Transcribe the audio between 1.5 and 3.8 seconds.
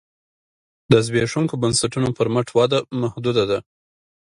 بنسټونو پر مټ وده محدوده ده